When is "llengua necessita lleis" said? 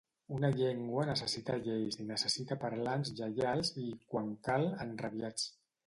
0.53-1.99